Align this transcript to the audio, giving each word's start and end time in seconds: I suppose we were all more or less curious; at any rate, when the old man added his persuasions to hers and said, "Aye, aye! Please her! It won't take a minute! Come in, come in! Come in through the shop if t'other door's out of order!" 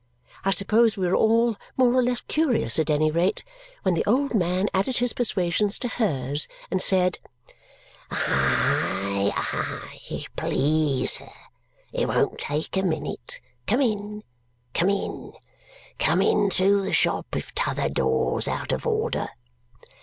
I 0.43 0.49
suppose 0.49 0.97
we 0.97 1.05
were 1.05 1.13
all 1.15 1.57
more 1.77 1.93
or 1.93 2.01
less 2.01 2.21
curious; 2.21 2.79
at 2.79 2.89
any 2.89 3.11
rate, 3.11 3.43
when 3.83 3.93
the 3.93 4.03
old 4.07 4.33
man 4.33 4.67
added 4.73 4.97
his 4.97 5.13
persuasions 5.13 5.77
to 5.77 5.87
hers 5.87 6.47
and 6.71 6.81
said, 6.81 7.19
"Aye, 8.09 9.31
aye! 9.35 10.25
Please 10.35 11.17
her! 11.17 11.29
It 11.93 12.07
won't 12.07 12.39
take 12.39 12.75
a 12.77 12.81
minute! 12.81 13.39
Come 13.67 13.81
in, 13.81 14.23
come 14.73 14.89
in! 14.89 15.33
Come 15.99 16.23
in 16.23 16.49
through 16.49 16.81
the 16.81 16.93
shop 16.93 17.35
if 17.35 17.53
t'other 17.53 17.87
door's 17.87 18.47
out 18.47 18.71
of 18.71 18.87
order!" 18.87 19.29